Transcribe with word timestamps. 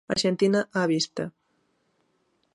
Arxentina 0.13 0.61
á 0.79 0.81
vista. 0.93 1.23